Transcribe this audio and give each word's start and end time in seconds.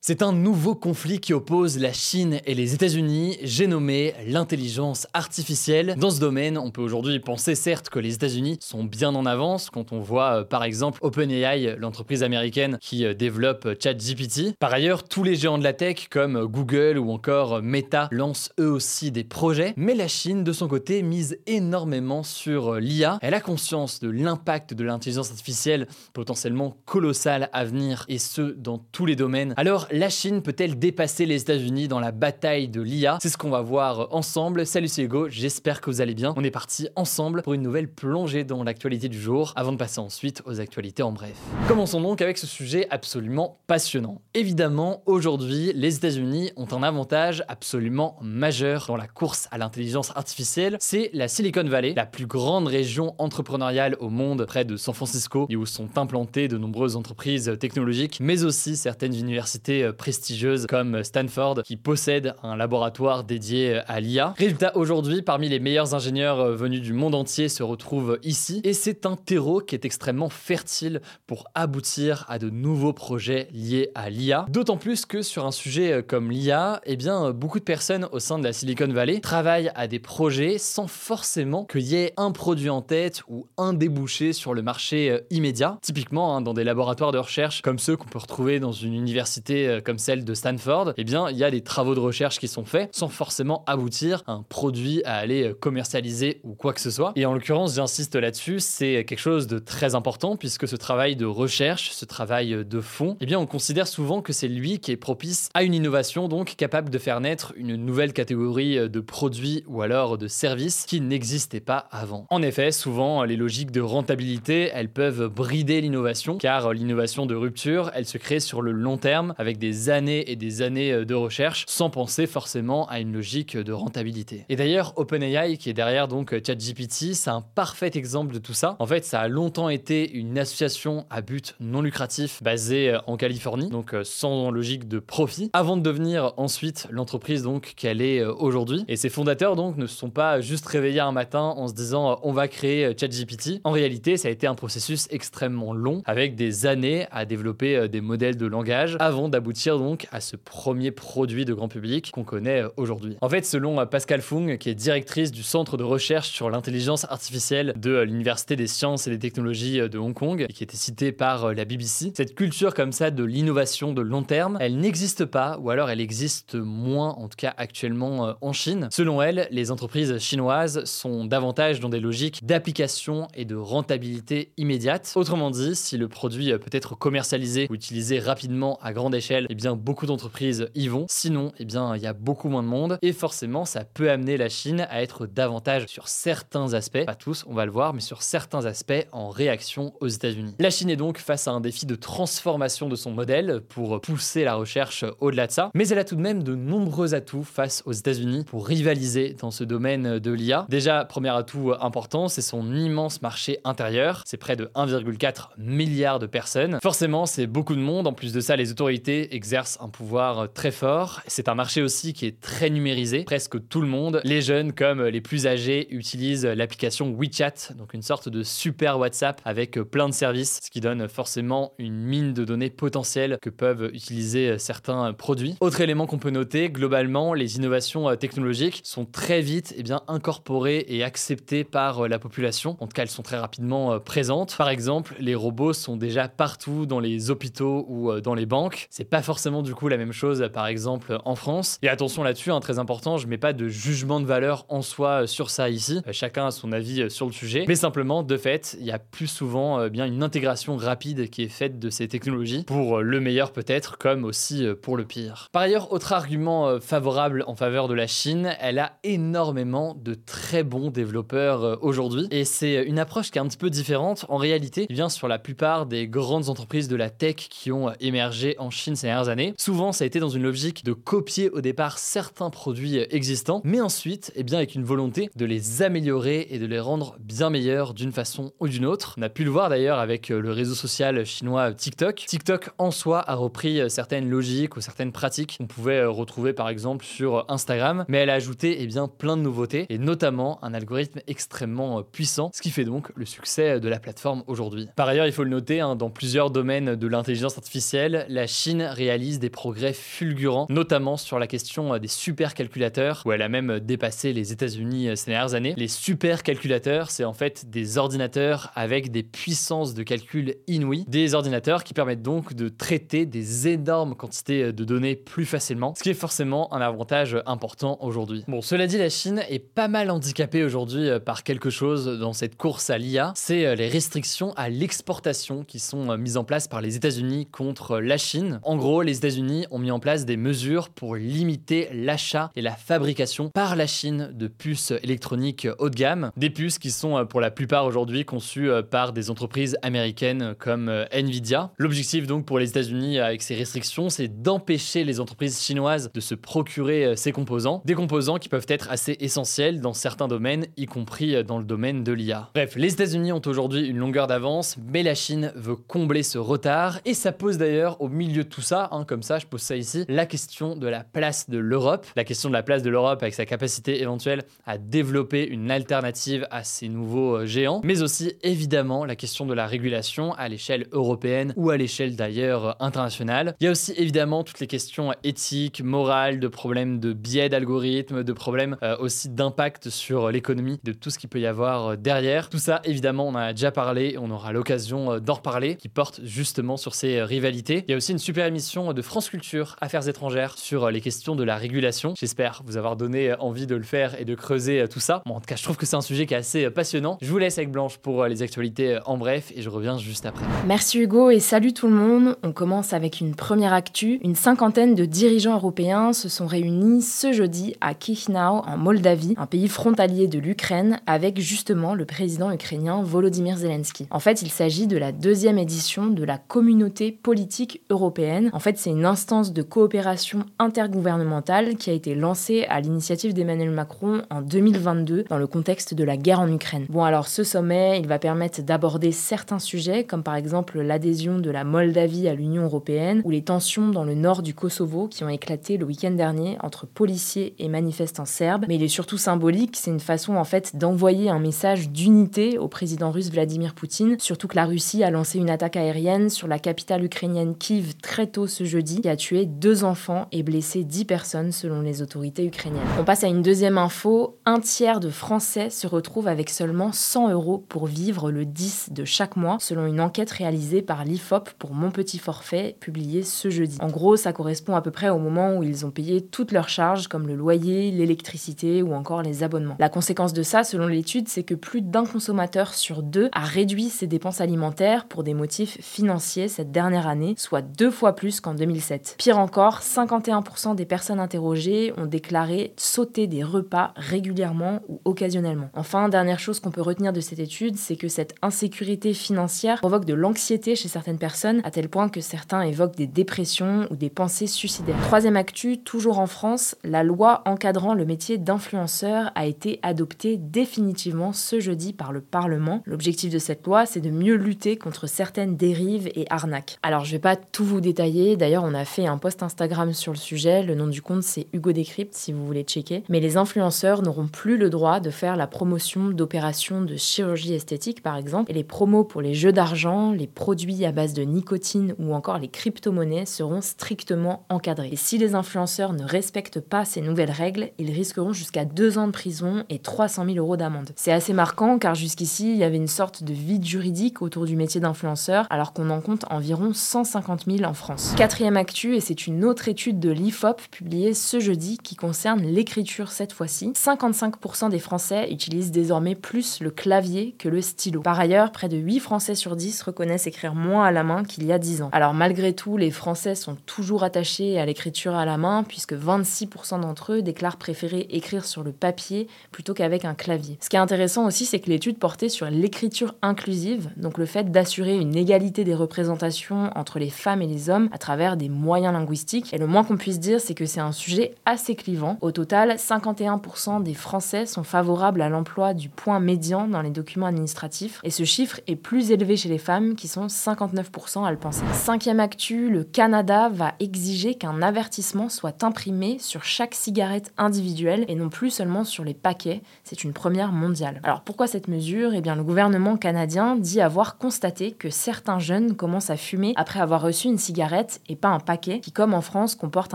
C'est 0.00 0.22
un 0.22 0.32
nouveau 0.32 0.76
conflit 0.76 1.18
qui 1.18 1.34
oppose 1.34 1.76
la 1.76 1.92
Chine 1.92 2.38
et 2.46 2.54
les 2.54 2.72
États-Unis, 2.72 3.36
j'ai 3.42 3.66
nommé 3.66 4.14
l'intelligence 4.28 5.08
artificielle. 5.12 5.96
Dans 5.98 6.10
ce 6.10 6.20
domaine, 6.20 6.56
on 6.56 6.70
peut 6.70 6.80
aujourd'hui 6.80 7.18
penser 7.18 7.56
certes 7.56 7.88
que 7.88 7.98
les 7.98 8.14
États-Unis 8.14 8.58
sont 8.60 8.84
bien 8.84 9.12
en 9.16 9.26
avance 9.26 9.70
quand 9.70 9.90
on 9.90 9.98
voit 9.98 10.40
euh, 10.40 10.44
par 10.44 10.62
exemple 10.62 11.00
OpenAI, 11.02 11.74
l'entreprise 11.76 12.22
américaine 12.22 12.78
qui 12.80 13.04
euh, 13.04 13.12
développe 13.12 13.66
euh, 13.66 13.74
ChatGPT. 13.76 14.56
Par 14.60 14.72
ailleurs, 14.72 15.02
tous 15.02 15.24
les 15.24 15.34
géants 15.34 15.58
de 15.58 15.64
la 15.64 15.72
tech 15.72 16.06
comme 16.08 16.44
Google 16.44 16.96
ou 16.96 17.10
encore 17.10 17.60
Meta 17.60 18.08
lancent 18.12 18.52
eux 18.60 18.70
aussi 18.70 19.10
des 19.10 19.24
projets, 19.24 19.74
mais 19.76 19.96
la 19.96 20.08
Chine 20.08 20.44
de 20.44 20.52
son 20.52 20.68
côté 20.68 21.02
mise 21.02 21.40
énormément 21.48 22.22
sur 22.22 22.76
l'IA. 22.76 23.18
Elle 23.20 23.34
a 23.34 23.40
conscience 23.40 23.98
de 23.98 24.08
l'impact 24.08 24.74
de 24.74 24.84
l'intelligence 24.84 25.30
artificielle 25.30 25.88
potentiellement 26.12 26.76
colossal 26.84 27.50
à 27.52 27.64
venir 27.64 28.04
et 28.08 28.18
ce 28.18 28.42
dans 28.42 28.78
tous 28.78 29.04
les 29.04 29.16
domaines. 29.16 29.54
La 29.90 30.08
Chine 30.10 30.42
peut-elle 30.42 30.78
dépasser 30.78 31.26
les 31.26 31.40
États-Unis 31.42 31.88
dans 31.88 32.00
la 32.00 32.12
bataille 32.12 32.68
de 32.68 32.80
l'IA 32.80 33.18
C'est 33.22 33.28
ce 33.28 33.38
qu'on 33.38 33.50
va 33.50 33.60
voir 33.60 34.08
ensemble. 34.10 34.66
Salut, 34.66 34.88
c'est 34.88 35.02
Hugo, 35.02 35.28
j'espère 35.28 35.80
que 35.80 35.90
vous 35.90 36.00
allez 36.00 36.14
bien. 36.14 36.34
On 36.36 36.44
est 36.44 36.50
parti 36.50 36.88
ensemble 36.96 37.42
pour 37.42 37.54
une 37.54 37.62
nouvelle 37.62 37.88
plongée 37.88 38.44
dans 38.44 38.62
l'actualité 38.64 39.08
du 39.08 39.20
jour 39.20 39.52
avant 39.56 39.72
de 39.72 39.76
passer 39.76 40.00
ensuite 40.00 40.42
aux 40.46 40.60
actualités 40.60 41.02
en 41.02 41.12
bref. 41.12 41.36
Commençons 41.66 42.00
donc 42.00 42.20
avec 42.20 42.38
ce 42.38 42.46
sujet 42.46 42.86
absolument 42.90 43.58
passionnant. 43.66 44.20
Évidemment, 44.34 45.02
aujourd'hui, 45.06 45.72
les 45.74 45.96
États-Unis 45.96 46.52
ont 46.56 46.68
un 46.72 46.82
avantage 46.82 47.44
absolument 47.48 48.18
majeur 48.22 48.86
dans 48.88 48.96
la 48.96 49.08
course 49.08 49.48
à 49.50 49.58
l'intelligence 49.58 50.10
artificielle. 50.16 50.76
C'est 50.80 51.10
la 51.12 51.28
Silicon 51.28 51.64
Valley, 51.64 51.94
la 51.94 52.06
plus 52.06 52.26
grande 52.26 52.66
région 52.66 53.14
entrepreneuriale 53.18 53.96
au 54.00 54.10
monde, 54.10 54.44
près 54.46 54.64
de 54.64 54.76
San 54.76 54.94
Francisco, 54.94 55.46
et 55.48 55.56
où 55.56 55.66
sont 55.66 55.98
implantées 55.98 56.48
de 56.48 56.58
nombreuses 56.58 56.96
entreprises 56.96 57.56
technologiques, 57.58 58.18
mais 58.20 58.44
aussi 58.44 58.76
certaines 58.76 59.14
universités 59.14 59.77
euh, 59.82 59.92
prestigieuses 59.92 60.66
comme 60.66 61.02
Stanford 61.04 61.62
qui 61.64 61.76
possède 61.76 62.34
un 62.42 62.56
laboratoire 62.56 63.24
dédié 63.24 63.76
euh, 63.76 63.82
à 63.86 64.00
l'IA. 64.00 64.34
Résultat, 64.36 64.76
aujourd'hui, 64.76 65.22
parmi 65.22 65.48
les 65.48 65.60
meilleurs 65.60 65.94
ingénieurs 65.94 66.40
euh, 66.40 66.54
venus 66.54 66.80
du 66.80 66.92
monde 66.92 67.14
entier 67.14 67.48
se 67.48 67.62
retrouvent 67.62 68.18
ici 68.22 68.60
et 68.64 68.72
c'est 68.72 69.06
un 69.06 69.16
terreau 69.16 69.60
qui 69.60 69.74
est 69.74 69.84
extrêmement 69.84 70.28
fertile 70.28 71.00
pour 71.26 71.48
aboutir 71.54 72.24
à 72.28 72.38
de 72.38 72.50
nouveaux 72.50 72.92
projets 72.92 73.48
liés 73.52 73.90
à 73.94 74.10
l'IA. 74.10 74.46
D'autant 74.48 74.76
plus 74.76 75.06
que 75.06 75.22
sur 75.22 75.46
un 75.46 75.52
sujet 75.52 76.02
comme 76.06 76.30
l'IA, 76.30 76.80
eh 76.84 76.96
bien, 76.96 77.30
beaucoup 77.32 77.58
de 77.58 77.64
personnes 77.64 78.08
au 78.12 78.18
sein 78.18 78.38
de 78.38 78.44
la 78.44 78.52
Silicon 78.52 78.88
Valley 78.88 79.20
travaillent 79.20 79.70
à 79.74 79.86
des 79.86 79.98
projets 79.98 80.58
sans 80.58 80.86
forcément 80.86 81.64
qu'il 81.64 81.82
y 81.82 81.96
ait 81.96 82.12
un 82.16 82.32
produit 82.32 82.70
en 82.70 82.82
tête 82.82 83.22
ou 83.28 83.46
un 83.56 83.72
débouché 83.72 84.32
sur 84.32 84.54
le 84.54 84.62
marché 84.62 85.20
immédiat. 85.30 85.78
Typiquement, 85.82 86.36
hein, 86.36 86.40
dans 86.40 86.54
des 86.54 86.64
laboratoires 86.64 87.12
de 87.12 87.18
recherche 87.18 87.62
comme 87.62 87.78
ceux 87.78 87.96
qu'on 87.96 88.08
peut 88.08 88.18
retrouver 88.18 88.60
dans 88.60 88.72
une 88.72 88.94
université 88.94 89.67
euh, 89.68 89.80
comme 89.80 89.98
celle 89.98 90.24
de 90.24 90.34
Stanford, 90.34 90.94
eh 90.96 91.04
bien, 91.04 91.30
il 91.30 91.36
y 91.36 91.44
a 91.44 91.50
des 91.50 91.60
travaux 91.60 91.94
de 91.94 92.00
recherche 92.00 92.38
qui 92.38 92.48
sont 92.48 92.64
faits 92.64 92.94
sans 92.94 93.08
forcément 93.08 93.64
aboutir 93.66 94.22
à 94.26 94.32
un 94.32 94.42
produit 94.42 95.02
à 95.04 95.16
aller 95.16 95.48
euh, 95.48 95.54
commercialiser 95.54 96.40
ou 96.44 96.54
quoi 96.54 96.72
que 96.72 96.80
ce 96.80 96.90
soit. 96.90 97.12
Et 97.16 97.26
en 97.26 97.34
l'occurrence, 97.34 97.74
j'insiste 97.74 98.16
là-dessus, 98.16 98.60
c'est 98.60 99.04
quelque 99.04 99.18
chose 99.18 99.46
de 99.46 99.58
très 99.58 99.94
important 99.94 100.36
puisque 100.36 100.66
ce 100.66 100.76
travail 100.76 101.16
de 101.16 101.26
recherche, 101.26 101.90
ce 101.92 102.04
travail 102.04 102.64
de 102.64 102.80
fond, 102.80 103.16
eh 103.20 103.26
bien, 103.26 103.38
on 103.38 103.46
considère 103.46 103.86
souvent 103.86 104.22
que 104.22 104.32
c'est 104.32 104.48
lui 104.48 104.78
qui 104.78 104.92
est 104.92 104.96
propice 104.96 105.50
à 105.54 105.62
une 105.62 105.74
innovation, 105.74 106.28
donc 106.28 106.54
capable 106.56 106.90
de 106.90 106.98
faire 106.98 107.20
naître 107.20 107.52
une 107.56 107.76
nouvelle 107.76 108.12
catégorie 108.12 108.78
euh, 108.78 108.88
de 108.88 109.00
produits 109.00 109.64
ou 109.66 109.82
alors 109.82 110.18
de 110.18 110.28
services 110.28 110.86
qui 110.86 111.00
n'existaient 111.00 111.60
pas 111.60 111.88
avant. 111.90 112.26
En 112.30 112.42
effet, 112.42 112.72
souvent, 112.72 113.24
les 113.24 113.36
logiques 113.36 113.70
de 113.70 113.80
rentabilité, 113.80 114.70
elles 114.72 114.90
peuvent 114.90 115.28
brider 115.28 115.80
l'innovation, 115.80 116.38
car 116.38 116.72
l'innovation 116.72 117.26
de 117.26 117.34
rupture, 117.34 117.90
elle 117.94 118.06
se 118.06 118.18
crée 118.18 118.40
sur 118.40 118.62
le 118.62 118.72
long 118.72 118.96
terme 118.96 119.34
avec 119.38 119.57
des 119.58 119.90
années 119.90 120.30
et 120.30 120.36
des 120.36 120.62
années 120.62 120.92
euh, 120.92 121.04
de 121.04 121.14
recherche 121.14 121.64
sans 121.68 121.90
penser 121.90 122.26
forcément 122.26 122.86
à 122.88 123.00
une 123.00 123.12
logique 123.12 123.56
de 123.56 123.72
rentabilité. 123.72 124.44
Et 124.48 124.56
d'ailleurs, 124.56 124.94
OpenAI, 124.96 125.56
qui 125.56 125.68
est 125.68 125.74
derrière 125.74 126.08
donc 126.08 126.30
ChatGPT, 126.30 127.14
c'est 127.14 127.30
un 127.30 127.42
parfait 127.42 127.90
exemple 127.94 128.32
de 128.32 128.38
tout 128.38 128.54
ça. 128.54 128.76
En 128.78 128.86
fait, 128.86 129.04
ça 129.04 129.20
a 129.20 129.28
longtemps 129.28 129.68
été 129.68 130.10
une 130.10 130.38
association 130.38 131.06
à 131.10 131.20
but 131.20 131.56
non 131.60 131.82
lucratif 131.82 132.42
basée 132.42 132.90
euh, 132.90 132.98
en 133.06 133.16
Californie, 133.16 133.68
donc 133.68 133.94
euh, 133.94 134.04
sans 134.04 134.50
logique 134.50 134.88
de 134.88 134.98
profit, 134.98 135.50
avant 135.52 135.76
de 135.76 135.82
devenir 135.82 136.32
ensuite 136.36 136.86
l'entreprise 136.90 137.42
donc 137.42 137.74
qu'elle 137.76 138.00
est 138.00 138.24
aujourd'hui. 138.24 138.84
Et 138.88 138.96
ses 138.96 139.08
fondateurs 139.08 139.56
donc 139.56 139.76
ne 139.76 139.86
se 139.86 139.96
sont 139.96 140.10
pas 140.10 140.40
juste 140.40 140.66
réveillés 140.66 141.00
un 141.00 141.12
matin 141.12 141.40
en 141.40 141.68
se 141.68 141.74
disant 141.74 142.20
on 142.22 142.32
va 142.32 142.48
créer 142.48 142.94
ChatGPT. 142.98 143.60
En 143.64 143.72
réalité, 143.72 144.16
ça 144.16 144.28
a 144.28 144.30
été 144.30 144.46
un 144.46 144.54
processus 144.54 145.08
extrêmement 145.10 145.72
long 145.72 146.02
avec 146.04 146.36
des 146.36 146.66
années 146.66 147.06
à 147.10 147.24
développer 147.24 147.88
des 147.88 148.00
modèles 148.00 148.36
de 148.36 148.46
langage 148.46 148.96
avant 149.00 149.28
d'aboutir 149.28 149.47
donc 149.78 150.06
à 150.12 150.20
ce 150.20 150.36
premier 150.36 150.90
produit 150.90 151.44
de 151.44 151.54
grand 151.54 151.68
public 151.68 152.10
qu'on 152.12 152.24
connaît 152.24 152.62
euh, 152.62 152.68
aujourd'hui. 152.76 153.16
En 153.20 153.28
fait, 153.28 153.44
selon 153.44 153.80
euh, 153.80 153.86
Pascal 153.86 154.20
Fung, 154.20 154.56
qui 154.56 154.68
est 154.68 154.74
directrice 154.74 155.32
du 155.32 155.42
Centre 155.42 155.76
de 155.76 155.84
recherche 155.84 156.28
sur 156.28 156.50
l'intelligence 156.50 157.04
artificielle 157.04 157.74
de 157.76 157.90
euh, 157.90 158.04
l'Université 158.04 158.56
des 158.56 158.66
sciences 158.66 159.06
et 159.06 159.10
des 159.10 159.18
technologies 159.18 159.80
de 159.88 159.98
Hong 159.98 160.14
Kong, 160.14 160.46
et 160.48 160.52
qui 160.52 160.62
était 160.62 160.76
citée 160.76 161.12
par 161.12 161.54
la 161.54 161.64
BBC, 161.64 162.12
cette 162.14 162.34
culture 162.34 162.74
comme 162.74 162.92
ça 162.92 163.10
de 163.10 163.24
l'innovation 163.24 163.92
de 163.92 164.02
long 164.02 164.22
terme, 164.22 164.58
elle 164.60 164.78
n'existe 164.78 165.24
pas, 165.24 165.58
ou 165.60 165.70
alors 165.70 165.90
elle 165.90 166.00
existe 166.00 166.54
moins, 166.54 167.10
en 167.10 167.28
tout 167.28 167.36
cas 167.36 167.54
actuellement 167.56 168.34
en 168.40 168.52
Chine. 168.52 168.88
Selon 168.90 169.22
elle, 169.22 169.48
les 169.50 169.70
entreprises 169.70 170.18
chinoises 170.18 170.84
sont 170.84 171.24
davantage 171.24 171.80
dans 171.80 171.88
des 171.88 172.00
logiques 172.00 172.44
d'application 172.44 173.28
et 173.34 173.44
de 173.44 173.56
rentabilité 173.56 174.52
immédiate. 174.56 175.12
Autrement 175.16 175.50
dit, 175.50 175.74
si 175.74 175.96
le 175.96 176.08
produit 176.08 176.52
peut 176.58 176.70
être 176.72 176.96
commercialisé 176.96 177.66
ou 177.70 177.74
utilisé 177.74 178.18
rapidement 178.18 178.78
à 178.82 178.92
grande 178.92 179.14
échelle, 179.14 179.37
eh 179.48 179.54
bien 179.54 179.76
beaucoup 179.76 180.06
d'entreprises 180.06 180.68
y 180.74 180.88
vont. 180.88 181.06
Sinon, 181.08 181.52
eh 181.58 181.64
bien 181.64 181.96
il 181.96 182.02
y 182.02 182.06
a 182.06 182.12
beaucoup 182.12 182.48
moins 182.48 182.62
de 182.62 182.68
monde 182.68 182.98
et 183.02 183.12
forcément 183.12 183.64
ça 183.64 183.84
peut 183.84 184.10
amener 184.10 184.36
la 184.36 184.48
Chine 184.48 184.86
à 184.90 185.02
être 185.02 185.26
davantage 185.26 185.86
sur 185.86 186.08
certains 186.08 186.74
aspects, 186.74 187.04
pas 187.04 187.14
tous, 187.14 187.44
on 187.48 187.54
va 187.54 187.64
le 187.64 187.72
voir, 187.72 187.94
mais 187.94 188.00
sur 188.00 188.22
certains 188.22 188.64
aspects 188.66 189.06
en 189.12 189.30
réaction 189.30 189.92
aux 190.00 190.08
États-Unis. 190.08 190.54
La 190.58 190.70
Chine 190.70 190.90
est 190.90 190.96
donc 190.96 191.18
face 191.18 191.48
à 191.48 191.52
un 191.52 191.60
défi 191.60 191.86
de 191.86 191.94
transformation 191.94 192.88
de 192.88 192.96
son 192.96 193.12
modèle 193.12 193.60
pour 193.68 194.00
pousser 194.00 194.44
la 194.44 194.54
recherche 194.54 195.04
au-delà 195.20 195.46
de 195.46 195.52
ça, 195.52 195.70
mais 195.74 195.88
elle 195.88 195.98
a 195.98 196.04
tout 196.04 196.16
de 196.16 196.20
même 196.20 196.42
de 196.42 196.54
nombreux 196.54 197.14
atouts 197.14 197.44
face 197.44 197.82
aux 197.86 197.92
États-Unis 197.92 198.44
pour 198.44 198.66
rivaliser 198.66 199.36
dans 199.40 199.50
ce 199.50 199.64
domaine 199.64 200.18
de 200.18 200.30
l'IA. 200.30 200.66
Déjà, 200.68 201.04
premier 201.04 201.30
atout 201.30 201.72
important, 201.80 202.28
c'est 202.28 202.42
son 202.42 202.74
immense 202.74 203.22
marché 203.22 203.58
intérieur. 203.64 204.22
C'est 204.26 204.36
près 204.36 204.56
de 204.56 204.66
1,4 204.74 205.50
milliard 205.58 206.18
de 206.18 206.26
personnes. 206.26 206.78
Forcément, 206.82 207.26
c'est 207.26 207.46
beaucoup 207.46 207.74
de 207.74 207.80
monde. 207.80 208.06
En 208.06 208.12
plus 208.12 208.32
de 208.32 208.40
ça, 208.40 208.56
les 208.56 208.70
autorités 208.70 209.27
exercent 209.30 209.78
un 209.80 209.88
pouvoir 209.88 210.52
très 210.52 210.70
fort. 210.70 211.20
C'est 211.26 211.48
un 211.48 211.54
marché 211.54 211.82
aussi 211.82 212.12
qui 212.12 212.26
est 212.26 212.40
très 212.40 212.70
numérisé. 212.70 213.24
Presque 213.24 213.68
tout 213.68 213.80
le 213.80 213.88
monde, 213.88 214.20
les 214.24 214.42
jeunes 214.42 214.72
comme 214.72 215.02
les 215.04 215.20
plus 215.20 215.46
âgés, 215.46 215.92
utilisent 215.94 216.46
l'application 216.46 217.12
WeChat, 217.12 217.74
donc 217.76 217.94
une 217.94 218.02
sorte 218.02 218.28
de 218.28 218.42
super 218.42 218.98
WhatsApp 218.98 219.40
avec 219.44 219.72
plein 219.80 220.08
de 220.08 220.14
services, 220.14 220.60
ce 220.62 220.70
qui 220.70 220.80
donne 220.80 221.08
forcément 221.08 221.72
une 221.78 221.96
mine 221.96 222.32
de 222.32 222.44
données 222.44 222.70
potentielles 222.70 223.38
que 223.40 223.50
peuvent 223.50 223.90
utiliser 223.92 224.58
certains 224.58 225.12
produits. 225.12 225.56
Autre 225.60 225.80
élément 225.80 226.06
qu'on 226.06 226.18
peut 226.18 226.30
noter, 226.30 226.70
globalement, 226.70 227.34
les 227.34 227.56
innovations 227.56 228.14
technologiques 228.16 228.80
sont 228.84 229.04
très 229.04 229.40
vite 229.40 229.74
eh 229.76 229.82
bien, 229.82 230.02
incorporées 230.08 230.84
et 230.88 231.04
acceptées 231.04 231.64
par 231.64 232.08
la 232.08 232.18
population. 232.18 232.76
En 232.80 232.86
tout 232.86 232.94
cas, 232.94 233.02
elles 233.02 233.08
sont 233.08 233.22
très 233.22 233.38
rapidement 233.38 233.98
présentes. 234.00 234.56
Par 234.56 234.68
exemple, 234.68 235.14
les 235.18 235.34
robots 235.34 235.72
sont 235.72 235.96
déjà 235.96 236.28
partout 236.28 236.86
dans 236.86 237.00
les 237.00 237.30
hôpitaux 237.30 237.86
ou 237.88 238.20
dans 238.20 238.34
les 238.34 238.46
banques. 238.46 238.86
C'est 238.90 239.08
pas 239.08 239.17
forcément 239.22 239.62
du 239.62 239.74
coup 239.74 239.88
la 239.88 239.96
même 239.96 240.12
chose 240.12 240.48
par 240.52 240.66
exemple 240.66 241.18
en 241.24 241.34
France. 241.34 241.78
Et 241.82 241.88
attention 241.88 242.22
là-dessus, 242.22 242.50
hein, 242.50 242.60
très 242.60 242.78
important, 242.78 243.16
je 243.18 243.26
mets 243.26 243.38
pas 243.38 243.52
de 243.52 243.68
jugement 243.68 244.20
de 244.20 244.26
valeur 244.26 244.66
en 244.68 244.82
soi 244.82 245.26
sur 245.26 245.50
ça 245.50 245.68
ici. 245.68 246.00
Chacun 246.12 246.46
a 246.46 246.50
son 246.50 246.72
avis 246.72 247.10
sur 247.10 247.26
le 247.26 247.32
sujet, 247.32 247.64
mais 247.68 247.74
simplement 247.74 248.22
de 248.22 248.36
fait, 248.36 248.76
il 248.80 248.86
y 248.86 248.92
a 248.92 248.98
plus 248.98 249.26
souvent 249.26 249.88
bien 249.88 250.06
une 250.06 250.22
intégration 250.22 250.76
rapide 250.76 251.30
qui 251.30 251.42
est 251.42 251.48
faite 251.48 251.78
de 251.78 251.90
ces 251.90 252.08
technologies 252.08 252.64
pour 252.64 253.00
le 253.00 253.20
meilleur 253.20 253.52
peut-être 253.52 253.98
comme 253.98 254.24
aussi 254.24 254.66
pour 254.82 254.96
le 254.96 255.04
pire. 255.04 255.48
Par 255.52 255.62
ailleurs, 255.62 255.92
autre 255.92 256.12
argument 256.12 256.80
favorable 256.80 257.44
en 257.46 257.54
faveur 257.54 257.88
de 257.88 257.94
la 257.94 258.06
Chine, 258.06 258.54
elle 258.60 258.78
a 258.78 258.98
énormément 259.04 259.94
de 259.94 260.14
très 260.14 260.62
bons 260.62 260.90
développeurs 260.90 261.78
aujourd'hui 261.82 262.28
et 262.30 262.44
c'est 262.44 262.82
une 262.84 262.98
approche 262.98 263.30
qui 263.30 263.38
est 263.38 263.40
un 263.40 263.46
petit 263.46 263.58
peu 263.58 263.70
différente. 263.70 264.26
En 264.28 264.36
réalité, 264.36 264.86
bien 264.88 265.08
sur 265.08 265.28
la 265.28 265.38
plupart 265.38 265.86
des 265.86 266.08
grandes 266.08 266.48
entreprises 266.48 266.88
de 266.88 266.96
la 266.96 267.10
tech 267.10 267.36
qui 267.36 267.72
ont 267.72 267.92
émergé 268.00 268.56
en 268.58 268.70
Chine 268.70 268.96
ces 268.96 269.07
années, 269.10 269.54
souvent 269.56 269.92
ça 269.92 270.04
a 270.04 270.06
été 270.06 270.20
dans 270.20 270.28
une 270.28 270.42
logique 270.42 270.84
de 270.84 270.92
copier 270.92 271.50
au 271.50 271.60
départ 271.60 271.98
certains 271.98 272.50
produits 272.50 272.98
existants, 273.10 273.60
mais 273.64 273.80
ensuite, 273.80 274.32
eh 274.34 274.42
bien 274.42 274.58
avec 274.58 274.74
une 274.74 274.84
volonté 274.84 275.30
de 275.34 275.44
les 275.44 275.82
améliorer 275.82 276.48
et 276.50 276.58
de 276.58 276.66
les 276.66 276.80
rendre 276.80 277.16
bien 277.20 277.50
meilleurs 277.50 277.94
d'une 277.94 278.12
façon 278.12 278.52
ou 278.60 278.68
d'une 278.68 278.84
autre. 278.84 279.14
On 279.18 279.22
a 279.22 279.28
pu 279.28 279.44
le 279.44 279.50
voir 279.50 279.68
d'ailleurs 279.68 279.98
avec 279.98 280.28
le 280.28 280.52
réseau 280.52 280.74
social 280.74 281.24
chinois 281.24 281.72
TikTok. 281.72 282.24
TikTok 282.26 282.70
en 282.78 282.90
soi 282.90 283.28
a 283.28 283.34
repris 283.34 283.90
certaines 283.90 284.28
logiques 284.28 284.76
ou 284.76 284.80
certaines 284.80 285.12
pratiques 285.12 285.56
qu'on 285.58 285.66
pouvait 285.66 286.04
retrouver 286.04 286.52
par 286.52 286.68
exemple 286.68 287.04
sur 287.04 287.44
Instagram, 287.48 288.04
mais 288.08 288.18
elle 288.18 288.30
a 288.30 288.34
ajouté 288.34 288.76
eh 288.80 288.86
bien 288.86 289.08
plein 289.08 289.36
de 289.36 289.42
nouveautés 289.42 289.86
et 289.88 289.98
notamment 289.98 290.62
un 290.62 290.74
algorithme 290.74 291.20
extrêmement 291.26 292.02
puissant, 292.02 292.50
ce 292.54 292.62
qui 292.62 292.70
fait 292.70 292.84
donc 292.84 293.10
le 293.14 293.24
succès 293.24 293.80
de 293.80 293.88
la 293.88 293.98
plateforme 293.98 294.42
aujourd'hui. 294.46 294.88
Par 294.96 295.08
ailleurs, 295.08 295.26
il 295.26 295.32
faut 295.32 295.44
le 295.44 295.50
noter, 295.50 295.80
hein, 295.80 295.96
dans 295.96 296.10
plusieurs 296.10 296.50
domaines 296.50 296.96
de 296.96 297.06
l'intelligence 297.06 297.56
artificielle, 297.56 298.26
la 298.28 298.46
Chine 298.46 298.87
réalise 298.92 299.38
des 299.38 299.50
progrès 299.50 299.92
fulgurants, 299.92 300.66
notamment 300.70 301.16
sur 301.16 301.38
la 301.38 301.46
question 301.46 301.94
euh, 301.94 301.98
des 301.98 302.08
supercalculateurs, 302.08 303.22
où 303.26 303.32
elle 303.32 303.42
a 303.42 303.48
même 303.48 303.80
dépassé 303.80 304.32
les 304.32 304.52
États-Unis 304.52 305.08
euh, 305.08 305.16
ces 305.16 305.30
dernières 305.30 305.54
années. 305.54 305.74
Les 305.76 305.88
supercalculateurs, 305.88 307.10
c'est 307.10 307.24
en 307.24 307.32
fait 307.32 307.68
des 307.70 307.98
ordinateurs 307.98 308.70
avec 308.74 309.10
des 309.10 309.22
puissances 309.22 309.94
de 309.94 310.02
calcul 310.02 310.56
inouïes, 310.66 311.04
des 311.08 311.34
ordinateurs 311.34 311.84
qui 311.84 311.94
permettent 311.94 312.22
donc 312.22 312.54
de 312.54 312.68
traiter 312.68 313.26
des 313.26 313.68
énormes 313.68 314.14
quantités 314.14 314.64
euh, 314.64 314.72
de 314.72 314.84
données 314.84 315.16
plus 315.16 315.46
facilement, 315.46 315.94
ce 315.96 316.02
qui 316.02 316.10
est 316.10 316.14
forcément 316.14 316.72
un 316.74 316.80
avantage 316.80 317.36
important 317.46 317.98
aujourd'hui. 318.00 318.44
Bon, 318.48 318.60
cela 318.60 318.86
dit, 318.86 318.98
la 318.98 319.10
Chine 319.10 319.42
est 319.48 319.58
pas 319.58 319.88
mal 319.88 320.10
handicapée 320.10 320.64
aujourd'hui 320.64 321.08
par 321.24 321.42
quelque 321.42 321.70
chose 321.70 322.06
dans 322.06 322.32
cette 322.32 322.56
course 322.56 322.90
à 322.90 322.98
l'IA, 322.98 323.32
c'est 323.34 323.76
les 323.76 323.88
restrictions 323.88 324.52
à 324.56 324.68
l'exportation 324.68 325.64
qui 325.64 325.78
sont 325.78 326.16
mises 326.16 326.36
en 326.36 326.44
place 326.44 326.68
par 326.68 326.80
les 326.80 326.96
États-Unis 326.96 327.46
contre 327.46 327.98
la 327.98 328.16
Chine. 328.16 328.60
Gros, 328.78 329.02
les 329.02 329.18
États-Unis 329.18 329.66
ont 329.70 329.78
mis 329.78 329.90
en 329.90 329.98
place 329.98 330.24
des 330.24 330.36
mesures 330.36 330.88
pour 330.88 331.16
limiter 331.16 331.88
l'achat 331.92 332.50
et 332.56 332.62
la 332.62 332.72
fabrication 332.72 333.50
par 333.50 333.76
la 333.76 333.86
Chine 333.86 334.30
de 334.32 334.48
puces 334.48 334.92
électroniques 335.02 335.68
haut 335.78 335.90
de 335.90 335.94
gamme, 335.94 336.30
des 336.36 336.50
puces 336.50 336.78
qui 336.78 336.90
sont 336.90 337.26
pour 337.26 337.40
la 337.40 337.50
plupart 337.50 337.84
aujourd'hui 337.84 338.24
conçues 338.24 338.70
par 338.90 339.12
des 339.12 339.30
entreprises 339.30 339.76
américaines 339.82 340.54
comme 340.58 340.90
Nvidia. 341.12 341.72
L'objectif 341.78 342.26
donc 342.26 342.44
pour 342.44 342.58
les 342.58 342.70
États-Unis 342.70 343.18
avec 343.18 343.42
ces 343.42 343.54
restrictions, 343.54 344.08
c'est 344.08 344.28
d'empêcher 344.28 345.04
les 345.04 345.20
entreprises 345.20 345.60
chinoises 345.60 346.10
de 346.12 346.20
se 346.20 346.34
procurer 346.34 347.16
ces 347.16 347.32
composants, 347.32 347.82
des 347.84 347.94
composants 347.94 348.38
qui 348.38 348.48
peuvent 348.48 348.66
être 348.68 348.90
assez 348.90 349.16
essentiels 349.20 349.80
dans 349.80 349.92
certains 349.92 350.28
domaines, 350.28 350.66
y 350.76 350.86
compris 350.86 351.44
dans 351.44 351.58
le 351.58 351.64
domaine 351.64 352.04
de 352.04 352.12
l'IA. 352.12 352.50
Bref, 352.54 352.74
les 352.76 352.92
États-Unis 352.92 353.32
ont 353.32 353.42
aujourd'hui 353.46 353.86
une 353.86 353.98
longueur 353.98 354.26
d'avance, 354.26 354.76
mais 354.92 355.02
la 355.02 355.14
Chine 355.14 355.52
veut 355.56 355.76
combler 355.76 356.22
ce 356.22 356.38
retard 356.38 357.00
et 357.04 357.14
ça 357.14 357.32
pose 357.32 357.58
d'ailleurs 357.58 358.00
au 358.00 358.08
milieu 358.08 358.44
de 358.44 358.48
tout 358.48 358.62
ça, 358.68 358.90
hein, 358.92 359.04
comme 359.04 359.22
ça 359.22 359.38
je 359.38 359.46
pose 359.46 359.62
ça 359.62 359.76
ici, 359.76 360.04
la 360.08 360.26
question 360.26 360.76
de 360.76 360.86
la 360.86 361.02
place 361.02 361.48
de 361.48 361.56
l'Europe, 361.56 362.06
la 362.16 362.24
question 362.24 362.50
de 362.50 362.54
la 362.54 362.62
place 362.62 362.82
de 362.82 362.90
l'Europe 362.90 363.22
avec 363.22 363.32
sa 363.32 363.46
capacité 363.46 364.02
éventuelle 364.02 364.42
à 364.66 364.76
développer 364.76 365.46
une 365.46 365.70
alternative 365.70 366.46
à 366.50 366.64
ces 366.64 366.90
nouveaux 366.90 367.36
euh, 367.36 367.46
géants, 367.46 367.80
mais 367.82 368.02
aussi 368.02 368.34
évidemment 368.42 369.06
la 369.06 369.16
question 369.16 369.46
de 369.46 369.54
la 369.54 369.66
régulation 369.66 370.34
à 370.34 370.48
l'échelle 370.48 370.86
européenne 370.92 371.54
ou 371.56 371.70
à 371.70 371.78
l'échelle 371.78 372.14
d'ailleurs 372.14 372.66
euh, 372.66 372.72
internationale. 372.80 373.54
Il 373.60 373.64
y 373.64 373.68
a 373.68 373.70
aussi 373.70 373.94
évidemment 373.96 374.44
toutes 374.44 374.60
les 374.60 374.66
questions 374.66 375.14
éthiques, 375.24 375.82
morales, 375.82 376.38
de 376.38 376.48
problèmes 376.48 377.00
de 377.00 377.14
biais 377.14 377.48
d'algorithmes, 377.48 378.22
de 378.22 378.32
problèmes 378.34 378.76
euh, 378.82 378.98
aussi 378.98 379.30
d'impact 379.30 379.88
sur 379.88 380.30
l'économie, 380.30 380.78
de 380.84 380.92
tout 380.92 381.08
ce 381.08 381.18
qu'il 381.18 381.30
peut 381.30 381.40
y 381.40 381.46
avoir 381.46 381.96
derrière. 381.96 382.50
Tout 382.50 382.58
ça 382.58 382.82
évidemment 382.84 383.28
on 383.28 383.30
en 383.30 383.36
a 383.36 383.52
déjà 383.54 383.72
parlé, 383.72 384.16
on 384.20 384.30
aura 384.30 384.52
l'occasion 384.52 385.18
d'en 385.20 385.34
reparler, 385.34 385.76
qui 385.76 385.88
porte 385.88 386.20
justement 386.22 386.76
sur 386.76 386.94
ces 386.94 387.22
rivalités. 387.22 387.84
Il 387.88 387.92
y 387.92 387.94
a 387.94 387.96
aussi 387.96 388.12
une 388.12 388.18
super 388.18 388.44
émission 388.44 388.57
de 388.58 389.02
France 389.02 389.30
Culture, 389.30 389.76
Affaires 389.80 390.08
étrangères, 390.08 390.58
sur 390.58 390.90
les 390.90 391.00
questions 391.00 391.36
de 391.36 391.44
la 391.44 391.56
régulation. 391.56 392.14
J'espère 392.18 392.62
vous 392.66 392.76
avoir 392.76 392.96
donné 392.96 393.34
envie 393.38 393.68
de 393.68 393.76
le 393.76 393.84
faire 393.84 394.20
et 394.20 394.24
de 394.24 394.34
creuser 394.34 394.84
tout 394.90 394.98
ça. 394.98 395.22
Bon, 395.26 395.34
en 395.34 395.40
tout 395.40 395.46
cas, 395.46 395.54
je 395.54 395.62
trouve 395.62 395.76
que 395.76 395.86
c'est 395.86 395.94
un 395.94 396.00
sujet 396.00 396.26
qui 396.26 396.34
est 396.34 396.38
assez 396.38 396.68
passionnant. 396.70 397.18
Je 397.22 397.30
vous 397.30 397.38
laisse 397.38 397.56
avec 397.56 397.70
Blanche 397.70 397.98
pour 397.98 398.24
les 398.24 398.42
actualités 398.42 398.98
en 399.06 399.16
bref 399.16 399.52
et 399.54 399.62
je 399.62 399.70
reviens 399.70 399.96
juste 399.96 400.26
après. 400.26 400.44
Merci 400.66 400.98
Hugo 400.98 401.30
et 401.30 401.38
salut 401.38 401.72
tout 401.72 401.86
le 401.86 401.94
monde. 401.94 402.36
On 402.42 402.50
commence 402.50 402.92
avec 402.92 403.20
une 403.20 403.36
première 403.36 403.72
actu. 403.72 404.18
Une 404.24 404.34
cinquantaine 404.34 404.96
de 404.96 405.04
dirigeants 405.04 405.54
européens 405.54 406.12
se 406.12 406.28
sont 406.28 406.48
réunis 406.48 407.02
ce 407.02 407.32
jeudi 407.32 407.76
à 407.80 407.92
Chisinau 407.98 408.62
en 408.66 408.76
Moldavie, 408.76 409.34
un 409.36 409.46
pays 409.46 409.68
frontalier 409.68 410.26
de 410.26 410.40
l'Ukraine, 410.40 411.00
avec 411.06 411.40
justement 411.40 411.94
le 411.94 412.06
président 412.06 412.50
ukrainien 412.50 413.02
Volodymyr 413.02 413.56
Zelensky. 413.56 414.08
En 414.10 414.18
fait, 414.18 414.42
il 414.42 414.50
s'agit 414.50 414.88
de 414.88 414.96
la 414.96 415.12
deuxième 415.12 415.58
édition 415.58 416.08
de 416.08 416.24
la 416.24 416.38
communauté 416.38 417.12
politique 417.12 417.82
européenne. 417.90 418.47
En 418.52 418.58
fait, 418.58 418.78
c'est 418.78 418.90
une 418.90 419.04
instance 419.04 419.52
de 419.52 419.62
coopération 419.62 420.44
intergouvernementale 420.58 421.76
qui 421.76 421.90
a 421.90 421.92
été 421.92 422.14
lancée 422.14 422.66
à 422.68 422.80
l'initiative 422.80 423.34
d'Emmanuel 423.34 423.70
Macron 423.70 424.22
en 424.30 424.42
2022 424.42 425.24
dans 425.28 425.38
le 425.38 425.46
contexte 425.46 425.94
de 425.94 426.04
la 426.04 426.16
guerre 426.16 426.40
en 426.40 426.52
Ukraine. 426.52 426.86
Bon, 426.88 427.04
alors 427.04 427.28
ce 427.28 427.44
sommet, 427.44 427.98
il 428.00 428.06
va 428.06 428.18
permettre 428.18 428.62
d'aborder 428.62 429.12
certains 429.12 429.58
sujets 429.58 430.04
comme 430.04 430.22
par 430.22 430.36
exemple 430.36 430.80
l'adhésion 430.80 431.38
de 431.38 431.50
la 431.50 431.64
Moldavie 431.64 432.28
à 432.28 432.34
l'Union 432.34 432.64
européenne 432.64 433.22
ou 433.24 433.30
les 433.30 433.42
tensions 433.42 433.88
dans 433.88 434.04
le 434.04 434.14
nord 434.14 434.42
du 434.42 434.54
Kosovo 434.54 435.08
qui 435.08 435.24
ont 435.24 435.28
éclaté 435.28 435.76
le 435.76 435.84
week-end 435.84 436.10
dernier 436.10 436.56
entre 436.62 436.86
policiers 436.86 437.54
et 437.58 437.68
manifestants 437.68 438.24
serbes. 438.24 438.64
Mais 438.68 438.76
il 438.76 438.82
est 438.82 438.88
surtout 438.88 439.18
symbolique, 439.18 439.76
c'est 439.76 439.90
une 439.90 440.00
façon 440.00 440.36
en 440.36 440.44
fait 440.44 440.76
d'envoyer 440.76 441.30
un 441.30 441.38
message 441.38 441.90
d'unité 441.90 442.58
au 442.58 442.68
président 442.68 443.10
russe 443.10 443.30
Vladimir 443.30 443.74
Poutine, 443.74 444.16
surtout 444.18 444.48
que 444.48 444.56
la 444.56 444.66
Russie 444.66 445.02
a 445.04 445.10
lancé 445.10 445.38
une 445.38 445.50
attaque 445.50 445.76
aérienne 445.76 446.30
sur 446.30 446.48
la 446.48 446.58
capitale 446.58 447.04
ukrainienne 447.04 447.54
Kiev 447.56 447.94
très 448.02 448.26
tôt 448.26 448.37
ce 448.46 448.64
jeudi, 448.64 449.00
qui 449.00 449.08
a 449.08 449.16
tué 449.16 449.46
deux 449.46 449.84
enfants 449.84 450.26
et 450.32 450.42
blessé 450.42 450.84
dix 450.84 451.04
personnes 451.04 451.52
selon 451.52 451.80
les 451.80 452.02
autorités 452.02 452.46
ukrainiennes. 452.46 452.82
On 452.98 453.04
passe 453.04 453.24
à 453.24 453.28
une 453.28 453.42
deuxième 453.42 453.78
info, 453.78 454.38
un 454.46 454.60
tiers 454.60 455.00
de 455.00 455.10
Français 455.10 455.70
se 455.70 455.86
retrouvent 455.86 456.28
avec 456.28 456.50
seulement 456.50 456.92
100 456.92 457.30
euros 457.30 457.64
pour 457.68 457.86
vivre 457.86 458.30
le 458.30 458.44
10 458.44 458.90
de 458.92 459.04
chaque 459.04 459.36
mois, 459.36 459.58
selon 459.60 459.86
une 459.86 460.00
enquête 460.00 460.30
réalisée 460.30 460.82
par 460.82 461.04
l'IFOP 461.04 461.50
pour 461.58 461.74
Mon 461.74 461.90
Petit 461.90 462.18
Forfait, 462.18 462.76
publiée 462.80 463.22
ce 463.22 463.50
jeudi. 463.50 463.78
En 463.80 463.88
gros, 463.88 464.16
ça 464.16 464.32
correspond 464.32 464.76
à 464.76 464.82
peu 464.82 464.90
près 464.90 465.08
au 465.08 465.18
moment 465.18 465.56
où 465.56 465.62
ils 465.62 465.84
ont 465.86 465.90
payé 465.90 466.20
toutes 466.20 466.52
leurs 466.52 466.68
charges, 466.68 467.08
comme 467.08 467.26
le 467.26 467.34
loyer, 467.34 467.90
l'électricité 467.90 468.82
ou 468.82 468.94
encore 468.94 469.22
les 469.22 469.42
abonnements. 469.42 469.76
La 469.78 469.88
conséquence 469.88 470.32
de 470.32 470.42
ça, 470.42 470.64
selon 470.64 470.86
l'étude, 470.86 471.28
c'est 471.28 471.42
que 471.42 471.54
plus 471.54 471.82
d'un 471.82 472.04
consommateur 472.04 472.74
sur 472.74 473.02
deux 473.02 473.28
a 473.32 473.44
réduit 473.44 473.88
ses 473.88 474.06
dépenses 474.06 474.40
alimentaires 474.40 475.06
pour 475.06 475.22
des 475.22 475.34
motifs 475.34 475.78
financiers 475.80 476.48
cette 476.48 476.72
dernière 476.72 477.06
année, 477.06 477.34
soit 477.36 477.62
deux 477.62 477.90
fois 477.90 478.14
plus 478.14 478.27
qu'en 478.40 478.54
2007. 478.54 479.16
Pire 479.18 479.38
encore, 479.38 479.80
51% 479.80 480.74
des 480.74 480.84
personnes 480.84 481.20
interrogées 481.20 481.92
ont 481.96 482.06
déclaré 482.06 482.72
sauter 482.76 483.26
des 483.26 483.42
repas 483.42 483.92
régulièrement 483.96 484.80
ou 484.88 485.00
occasionnellement. 485.04 485.70
Enfin, 485.74 486.08
dernière 486.08 486.38
chose 486.38 486.60
qu'on 486.60 486.70
peut 486.70 486.82
retenir 486.82 487.12
de 487.12 487.20
cette 487.20 487.38
étude, 487.38 487.76
c'est 487.76 487.96
que 487.96 488.08
cette 488.08 488.34
insécurité 488.42 489.14
financière 489.14 489.78
provoque 489.78 490.04
de 490.04 490.14
l'anxiété 490.14 490.76
chez 490.76 490.88
certaines 490.88 491.18
personnes, 491.18 491.60
à 491.64 491.70
tel 491.70 491.88
point 491.88 492.08
que 492.08 492.20
certains 492.20 492.62
évoquent 492.62 492.96
des 492.96 493.06
dépressions 493.06 493.86
ou 493.90 493.96
des 493.96 494.10
pensées 494.10 494.46
suicidaires. 494.46 495.00
Troisième 495.02 495.36
actu, 495.36 495.78
toujours 495.78 496.18
en 496.18 496.26
France, 496.26 496.76
la 496.84 497.02
loi 497.02 497.42
encadrant 497.46 497.94
le 497.94 498.04
métier 498.04 498.38
d'influenceur 498.38 499.30
a 499.34 499.46
été 499.46 499.78
adoptée 499.82 500.36
définitivement 500.36 501.32
ce 501.32 501.60
jeudi 501.60 501.92
par 501.92 502.12
le 502.12 502.20
Parlement. 502.20 502.82
L'objectif 502.84 503.32
de 503.32 503.38
cette 503.38 503.66
loi, 503.66 503.86
c'est 503.86 504.00
de 504.00 504.10
mieux 504.10 504.34
lutter 504.34 504.76
contre 504.76 505.06
certaines 505.06 505.56
dérives 505.56 506.08
et 506.14 506.26
arnaques. 506.30 506.78
Alors, 506.82 507.04
je 507.04 507.12
vais 507.12 507.18
pas 507.18 507.36
tout 507.36 507.64
vous 507.64 507.80
détailler. 507.80 508.17
D'ailleurs, 508.36 508.64
on 508.64 508.74
a 508.74 508.84
fait 508.84 509.06
un 509.06 509.16
post 509.16 509.42
Instagram 509.42 509.92
sur 509.92 510.12
le 510.12 510.18
sujet. 510.18 510.64
Le 510.64 510.74
nom 510.74 510.88
du 510.88 511.02
compte, 511.02 511.22
c'est 511.22 511.46
Hugo 511.52 511.70
Décrypte, 511.70 512.14
si 512.14 512.32
vous 512.32 512.44
voulez 512.44 512.62
checker. 512.62 513.04
Mais 513.08 513.20
les 513.20 513.36
influenceurs 513.36 514.02
n'auront 514.02 514.26
plus 514.26 514.56
le 514.56 514.70
droit 514.70 514.98
de 514.98 515.10
faire 515.10 515.36
la 515.36 515.46
promotion 515.46 516.08
d'opérations 516.08 516.82
de 516.82 516.96
chirurgie 516.96 517.54
esthétique, 517.54 518.02
par 518.02 518.16
exemple. 518.16 518.50
Et 518.50 518.54
les 518.54 518.64
promos 518.64 519.04
pour 519.04 519.22
les 519.22 519.34
jeux 519.34 519.52
d'argent, 519.52 520.10
les 520.10 520.26
produits 520.26 520.84
à 520.84 520.90
base 520.90 521.12
de 521.12 521.22
nicotine 521.22 521.94
ou 522.00 522.12
encore 522.12 522.38
les 522.38 522.48
crypto-monnaies 522.48 523.26
seront 523.26 523.60
strictement 523.60 524.44
encadrés. 524.48 524.90
Et 524.92 524.96
si 524.96 525.18
les 525.18 525.34
influenceurs 525.34 525.92
ne 525.92 526.04
respectent 526.04 526.60
pas 526.60 526.84
ces 526.84 527.00
nouvelles 527.00 527.30
règles, 527.30 527.70
ils 527.78 527.92
risqueront 527.92 528.32
jusqu'à 528.32 528.64
deux 528.64 528.98
ans 528.98 529.06
de 529.06 529.12
prison 529.12 529.64
et 529.70 529.78
300 529.78 530.24
000 530.24 530.38
euros 530.38 530.56
d'amende. 530.56 530.90
C'est 530.96 531.12
assez 531.12 531.32
marquant 531.32 531.78
car 531.78 531.94
jusqu'ici, 531.94 532.52
il 532.52 532.58
y 532.58 532.64
avait 532.64 532.76
une 532.76 532.88
sorte 532.88 533.22
de 533.22 533.32
vide 533.32 533.64
juridique 533.64 534.22
autour 534.22 534.44
du 534.44 534.56
métier 534.56 534.80
d'influenceur, 534.80 535.46
alors 535.50 535.72
qu'on 535.72 535.90
en 535.90 536.00
compte 536.00 536.24
environ 536.30 536.72
150 536.72 537.44
000 537.46 537.64
en 537.64 537.74
France. 537.74 537.97
Quatrième 538.16 538.56
actu, 538.56 538.94
et 538.94 539.00
c'est 539.00 539.26
une 539.26 539.44
autre 539.44 539.66
étude 539.66 539.98
de 539.98 540.10
l'IFOP 540.10 540.62
publiée 540.70 541.14
ce 541.14 541.40
jeudi 541.40 541.78
qui 541.78 541.96
concerne 541.96 542.42
l'écriture 542.42 543.10
cette 543.10 543.32
fois-ci. 543.32 543.72
55% 543.74 544.70
des 544.70 544.78
Français 544.78 545.28
utilisent 545.32 545.72
désormais 545.72 546.14
plus 546.14 546.60
le 546.60 546.70
clavier 546.70 547.34
que 547.38 547.48
le 547.48 547.60
stylo. 547.60 548.00
Par 548.00 548.20
ailleurs, 548.20 548.52
près 548.52 548.68
de 548.68 548.76
8 548.76 549.00
Français 549.00 549.34
sur 549.34 549.56
10 549.56 549.82
reconnaissent 549.82 550.28
écrire 550.28 550.54
moins 550.54 550.84
à 550.84 550.92
la 550.92 551.02
main 551.02 551.24
qu'il 551.24 551.44
y 551.44 551.52
a 551.52 551.58
10 551.58 551.82
ans. 551.82 551.90
Alors 551.92 552.14
malgré 552.14 552.52
tout, 552.52 552.76
les 552.76 552.92
Français 552.92 553.34
sont 553.34 553.56
toujours 553.66 554.04
attachés 554.04 554.60
à 554.60 554.66
l'écriture 554.66 555.16
à 555.16 555.24
la 555.24 555.36
main 555.36 555.64
puisque 555.64 555.94
26% 555.94 556.80
d'entre 556.80 557.14
eux 557.14 557.22
déclarent 557.22 557.56
préférer 557.56 558.06
écrire 558.10 558.44
sur 558.44 558.62
le 558.62 558.70
papier 558.70 559.26
plutôt 559.50 559.74
qu'avec 559.74 560.04
un 560.04 560.14
clavier. 560.14 560.56
Ce 560.60 560.68
qui 560.68 560.76
est 560.76 560.80
intéressant 560.80 561.26
aussi, 561.26 561.46
c'est 561.46 561.58
que 561.58 561.70
l'étude 561.70 561.98
portait 561.98 562.28
sur 562.28 562.48
l'écriture 562.48 563.16
inclusive, 563.22 563.90
donc 563.96 564.18
le 564.18 564.26
fait 564.26 564.52
d'assurer 564.52 564.96
une 564.96 565.16
égalité 565.16 565.64
des 565.64 565.74
représentations 565.74 566.70
entre 566.76 567.00
les 567.00 567.10
femmes 567.10 567.42
et 567.42 567.46
les 567.48 567.70
hommes 567.70 567.87
à 567.92 567.98
travers 567.98 568.36
des 568.36 568.48
moyens 568.48 568.92
linguistiques. 568.92 569.52
Et 569.52 569.58
le 569.58 569.66
moins 569.66 569.84
qu'on 569.84 569.96
puisse 569.96 570.20
dire, 570.20 570.40
c'est 570.40 570.54
que 570.54 570.66
c'est 570.66 570.80
un 570.80 570.92
sujet 570.92 571.34
assez 571.44 571.74
clivant. 571.74 572.18
Au 572.20 572.32
total, 572.32 572.76
51% 572.76 573.82
des 573.82 573.94
Français 573.94 574.46
sont 574.46 574.64
favorables 574.64 575.22
à 575.22 575.28
l'emploi 575.28 575.74
du 575.74 575.88
point 575.88 576.20
médian 576.20 576.68
dans 576.68 576.82
les 576.82 576.90
documents 576.90 577.26
administratifs, 577.26 578.00
et 578.04 578.10
ce 578.10 578.24
chiffre 578.24 578.60
est 578.66 578.76
plus 578.76 579.10
élevé 579.10 579.36
chez 579.36 579.48
les 579.48 579.58
femmes 579.58 579.94
qui 579.94 580.08
sont 580.08 580.26
59% 580.26 581.24
à 581.24 581.30
le 581.30 581.36
penser. 581.36 581.62
Cinquième 581.72 582.20
actu, 582.20 582.70
le 582.70 582.84
Canada 582.84 583.48
va 583.48 583.74
exiger 583.80 584.34
qu'un 584.34 584.62
avertissement 584.62 585.28
soit 585.28 585.64
imprimé 585.64 586.18
sur 586.18 586.44
chaque 586.44 586.74
cigarette 586.74 587.32
individuelle 587.36 588.04
et 588.08 588.14
non 588.14 588.28
plus 588.28 588.50
seulement 588.50 588.84
sur 588.84 589.04
les 589.04 589.14
paquets. 589.14 589.62
C'est 589.84 590.04
une 590.04 590.12
première 590.12 590.52
mondiale. 590.52 591.00
Alors 591.02 591.22
pourquoi 591.22 591.46
cette 591.46 591.68
mesure? 591.68 592.14
Eh 592.14 592.20
bien 592.20 592.34
le 592.34 592.44
gouvernement 592.44 592.96
canadien 592.96 593.56
dit 593.56 593.80
avoir 593.80 594.18
constaté 594.18 594.72
que 594.72 594.90
certains 594.90 595.38
jeunes 595.38 595.74
commencent 595.74 596.10
à 596.10 596.16
fumer 596.16 596.52
après 596.56 596.80
avoir 596.80 597.02
reçu 597.02 597.28
une 597.28 597.38
cigarette 597.38 597.77
et 598.08 598.16
pas 598.16 598.28
un 598.28 598.40
paquet 598.40 598.80
qui 598.80 598.92
comme 598.92 599.14
en 599.14 599.20
France 599.20 599.54
comporte 599.54 599.94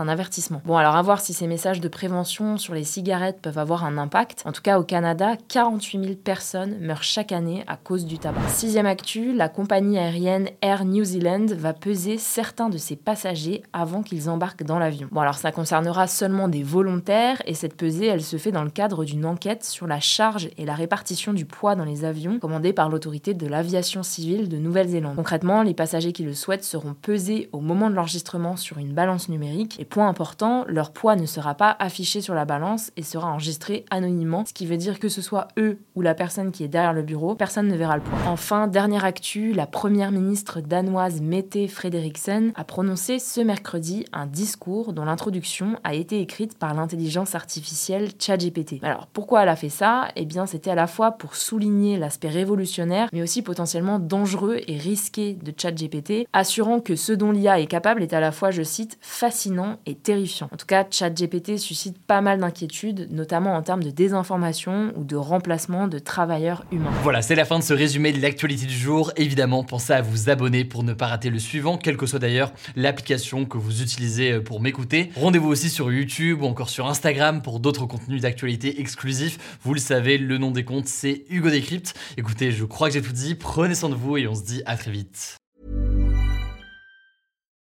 un 0.00 0.08
avertissement. 0.08 0.62
Bon 0.64 0.76
alors 0.76 0.96
à 0.96 1.02
voir 1.02 1.20
si 1.20 1.32
ces 1.32 1.46
messages 1.46 1.80
de 1.80 1.88
prévention 1.88 2.56
sur 2.58 2.74
les 2.74 2.84
cigarettes 2.84 3.40
peuvent 3.40 3.58
avoir 3.58 3.84
un 3.84 3.98
impact. 3.98 4.42
En 4.44 4.52
tout 4.52 4.62
cas 4.62 4.78
au 4.78 4.84
Canada, 4.84 5.34
48 5.48 6.04
000 6.04 6.14
personnes 6.16 6.78
meurent 6.80 7.02
chaque 7.02 7.32
année 7.32 7.64
à 7.66 7.76
cause 7.76 8.06
du 8.06 8.18
tabac. 8.18 8.40
Sixième 8.48 8.86
actu, 8.86 9.32
la 9.32 9.48
compagnie 9.48 9.98
aérienne 9.98 10.48
Air 10.62 10.84
New 10.84 11.04
Zealand 11.04 11.46
va 11.56 11.72
peser 11.72 12.18
certains 12.18 12.68
de 12.68 12.78
ses 12.78 12.96
passagers 12.96 13.62
avant 13.72 14.02
qu'ils 14.02 14.30
embarquent 14.30 14.64
dans 14.64 14.78
l'avion. 14.78 15.08
Bon 15.12 15.20
alors 15.20 15.38
ça 15.38 15.52
concernera 15.52 16.06
seulement 16.06 16.48
des 16.48 16.62
volontaires 16.62 17.42
et 17.46 17.54
cette 17.54 17.76
pesée 17.76 18.06
elle 18.06 18.22
se 18.22 18.36
fait 18.36 18.52
dans 18.52 18.64
le 18.64 18.70
cadre 18.70 19.04
d'une 19.04 19.26
enquête 19.26 19.64
sur 19.64 19.86
la 19.86 20.00
charge 20.00 20.48
et 20.56 20.64
la 20.64 20.74
répartition 20.74 21.32
du 21.32 21.44
poids 21.44 21.74
dans 21.74 21.84
les 21.84 22.04
avions 22.04 22.38
commandée 22.38 22.72
par 22.72 22.88
l'autorité 22.88 23.34
de 23.34 23.46
l'aviation 23.46 24.02
civile 24.02 24.48
de 24.48 24.56
Nouvelle-Zélande. 24.56 25.16
Concrètement, 25.16 25.62
les 25.62 25.74
passagers 25.74 26.12
qui 26.12 26.22
le 26.22 26.34
souhaitent 26.34 26.64
seront 26.64 26.94
pesés 26.94 27.48
au 27.52 27.60
moment 27.60 27.73
de 27.74 27.94
l'enregistrement 27.94 28.56
sur 28.56 28.78
une 28.78 28.92
balance 28.92 29.28
numérique 29.28 29.78
et 29.80 29.84
point 29.84 30.08
important, 30.08 30.64
leur 30.68 30.92
poids 30.92 31.16
ne 31.16 31.26
sera 31.26 31.54
pas 31.54 31.76
affiché 31.78 32.20
sur 32.20 32.34
la 32.34 32.44
balance 32.44 32.92
et 32.96 33.02
sera 33.02 33.28
enregistré 33.28 33.84
anonymement, 33.90 34.44
ce 34.46 34.52
qui 34.52 34.66
veut 34.66 34.76
dire 34.76 34.98
que 34.98 35.08
ce 35.08 35.20
soit 35.20 35.48
eux 35.58 35.78
ou 35.94 36.02
la 36.02 36.14
personne 36.14 36.52
qui 36.52 36.64
est 36.64 36.68
derrière 36.68 36.92
le 36.92 37.02
bureau, 37.02 37.34
personne 37.34 37.68
ne 37.68 37.76
verra 37.76 37.96
le 37.96 38.02
poids. 38.02 38.18
Enfin, 38.26 38.68
dernière 38.68 39.04
actu, 39.04 39.52
la 39.52 39.66
première 39.66 40.12
ministre 40.12 40.60
danoise 40.60 41.20
Mette 41.20 41.68
Frederiksen 41.68 42.52
a 42.54 42.64
prononcé 42.64 43.18
ce 43.18 43.40
mercredi 43.40 44.04
un 44.12 44.26
discours 44.26 44.92
dont 44.92 45.04
l'introduction 45.04 45.76
a 45.84 45.94
été 45.94 46.20
écrite 46.20 46.56
par 46.56 46.74
l'intelligence 46.74 47.34
artificielle 47.34 48.10
ChatGPT. 48.18 48.82
Alors 48.82 49.06
pourquoi 49.08 49.42
elle 49.42 49.48
a 49.48 49.56
fait 49.56 49.68
ça? 49.68 50.08
Eh 50.16 50.24
bien 50.24 50.46
c'était 50.46 50.70
à 50.70 50.74
la 50.74 50.86
fois 50.86 51.12
pour 51.12 51.34
souligner 51.36 51.98
l'aspect 51.98 52.28
révolutionnaire 52.28 53.08
mais 53.12 53.22
aussi 53.22 53.42
potentiellement 53.42 53.98
dangereux 53.98 54.60
et 54.66 54.76
risqué 54.76 55.34
de 55.34 55.52
ChatGPT, 55.56 56.26
assurant 56.32 56.80
que 56.80 56.96
ce 56.96 57.12
dont 57.12 57.32
l'IA 57.32 57.60
est 57.60 57.63
capable 57.66 58.02
est 58.02 58.12
à 58.12 58.20
la 58.20 58.32
fois, 58.32 58.50
je 58.50 58.62
cite, 58.62 58.98
fascinant 59.00 59.78
et 59.86 59.94
terrifiant. 59.94 60.48
En 60.52 60.56
tout 60.56 60.66
cas, 60.66 60.84
ChatGPT 60.88 61.58
suscite 61.58 61.98
pas 61.98 62.20
mal 62.20 62.40
d'inquiétudes, 62.40 63.08
notamment 63.10 63.54
en 63.54 63.62
termes 63.62 63.82
de 63.82 63.90
désinformation 63.90 64.92
ou 64.96 65.04
de 65.04 65.16
remplacement 65.16 65.88
de 65.88 65.98
travailleurs 65.98 66.64
humains. 66.72 66.92
Voilà, 67.02 67.22
c'est 67.22 67.34
la 67.34 67.44
fin 67.44 67.58
de 67.58 67.64
ce 67.64 67.74
résumé 67.74 68.12
de 68.12 68.20
l'actualité 68.20 68.66
du 68.66 68.74
jour. 68.74 69.12
Évidemment, 69.16 69.64
pensez 69.64 69.92
à 69.92 70.02
vous 70.02 70.30
abonner 70.30 70.64
pour 70.64 70.82
ne 70.82 70.92
pas 70.92 71.06
rater 71.06 71.30
le 71.30 71.38
suivant, 71.38 71.78
quelle 71.78 71.96
que 71.96 72.06
soit 72.06 72.18
d'ailleurs 72.18 72.52
l'application 72.76 73.44
que 73.44 73.58
vous 73.58 73.82
utilisez 73.82 74.32
euh, 74.32 74.40
pour 74.40 74.60
m'écouter. 74.60 75.10
Rendez-vous 75.16 75.48
aussi 75.48 75.70
sur 75.70 75.92
YouTube 75.92 76.42
ou 76.42 76.46
encore 76.46 76.70
sur 76.70 76.86
Instagram 76.86 77.42
pour 77.42 77.60
d'autres 77.60 77.86
contenus 77.86 78.22
d'actualité 78.22 78.80
exclusifs. 78.80 79.58
Vous 79.62 79.74
le 79.74 79.80
savez, 79.80 80.18
le 80.18 80.38
nom 80.38 80.50
des 80.50 80.64
comptes, 80.64 80.88
c'est 80.88 81.24
Hugo 81.28 81.50
Décrypte. 81.50 81.94
Écoutez, 82.16 82.52
je 82.52 82.64
crois 82.64 82.88
que 82.88 82.94
j'ai 82.94 83.02
tout 83.02 83.12
dit. 83.12 83.34
Prenez 83.34 83.74
soin 83.74 83.88
de 83.88 83.94
vous 83.94 84.16
et 84.16 84.26
on 84.26 84.34
se 84.34 84.42
dit 84.42 84.62
à 84.66 84.76
très 84.76 84.90
vite. 84.90 85.36